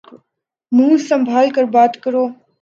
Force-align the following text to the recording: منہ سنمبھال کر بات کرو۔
منہ 0.71 0.97
سنمبھال 1.07 1.47
کر 1.55 1.63
بات 1.75 1.93
کرو۔ 2.03 2.25